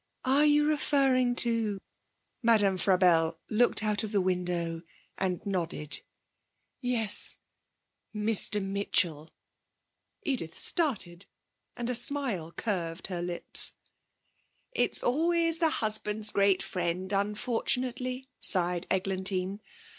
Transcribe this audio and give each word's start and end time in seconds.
'Are 0.25 0.45
you 0.47 0.65
referring 0.65 1.35
to?' 1.35 1.79
Madame 2.41 2.75
Frabelle 2.75 3.37
looked 3.51 3.83
out 3.83 4.03
of 4.03 4.11
the 4.11 4.19
window 4.19 4.81
and 5.15 5.45
nodded. 5.45 6.01
'Yes 6.81 7.37
Mr 8.11 8.59
Mitchell!' 8.63 9.29
Edith 10.23 10.57
started, 10.57 11.27
and 11.77 11.87
a 11.87 11.93
smile 11.93 12.51
curved 12.51 13.05
her 13.13 13.21
lips. 13.21 13.75
'It's 14.71 15.03
always 15.03 15.59
the 15.59 15.69
husband's 15.69 16.31
great 16.31 16.63
friend, 16.63 17.13
unfortunately,' 17.13 18.27
sighed 18.39 18.87
Eglantine. 18.89 19.59